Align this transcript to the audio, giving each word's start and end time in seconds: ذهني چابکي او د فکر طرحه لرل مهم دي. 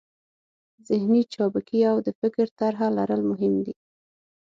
ذهني 0.87 1.21
چابکي 1.33 1.79
او 1.91 1.97
د 2.05 2.07
فکر 2.21 2.45
طرحه 2.59 2.87
لرل 2.97 3.21
مهم 3.31 3.53
دي. 3.65 3.73